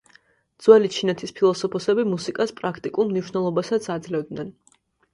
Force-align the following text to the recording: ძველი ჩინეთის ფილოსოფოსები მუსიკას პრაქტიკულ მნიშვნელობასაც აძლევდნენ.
ძველი 0.65 0.89
ჩინეთის 0.95 1.35
ფილოსოფოსები 1.41 2.07
მუსიკას 2.15 2.57
პრაქტიკულ 2.63 3.15
მნიშვნელობასაც 3.15 3.93
აძლევდნენ. 3.99 4.55